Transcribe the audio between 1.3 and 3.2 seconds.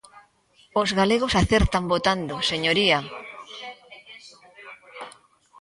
acertan votando, señoría.